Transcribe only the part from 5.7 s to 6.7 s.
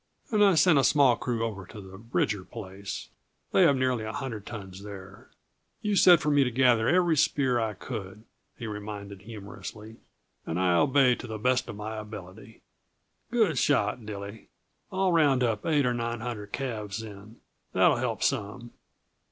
You said for me to